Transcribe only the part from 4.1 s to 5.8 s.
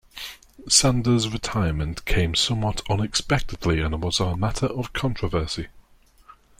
a matter of controversy.